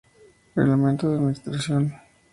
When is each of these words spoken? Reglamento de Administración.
Reglamento 0.55 1.07
de 1.07 1.15
Administración. 1.19 1.83